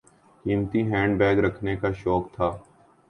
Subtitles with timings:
[0.45, 2.49] قیمتی handbag رکھنے کا شوق تھا۔